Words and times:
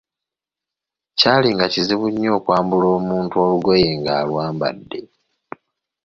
Kyaali 1.17 1.49
nga 1.53 1.65
kizibu 1.73 2.07
nnyo 2.11 2.29
okwambula 2.37 2.87
omuntu 2.97 3.33
olugoye 3.43 3.87
ng'alwambadde. 3.99 4.99